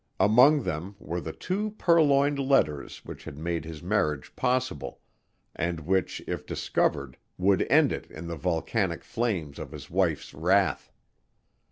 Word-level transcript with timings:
Among 0.19 0.63
them 0.63 0.95
were 0.97 1.21
the 1.21 1.31
two 1.31 1.75
purloined 1.77 2.39
letters 2.39 3.05
which 3.05 3.25
had 3.25 3.37
made 3.37 3.65
his 3.65 3.83
marriage 3.83 4.35
possible, 4.35 4.99
and 5.55 5.81
which 5.81 6.21
if 6.25 6.43
discovered 6.43 7.17
would 7.37 7.67
end 7.69 7.91
it 7.91 8.09
in 8.09 8.25
the 8.25 8.35
volcanic 8.35 9.03
flames 9.03 9.59
of 9.59 9.69
his 9.71 9.91
wife's 9.91 10.33
wrath. 10.33 10.91